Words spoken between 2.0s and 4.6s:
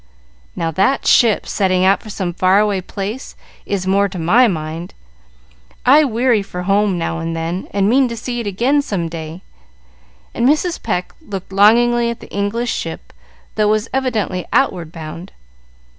for some far away place, is more to my